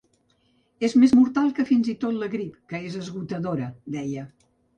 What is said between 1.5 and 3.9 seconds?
que fins i tot la grip, que és esgotadora,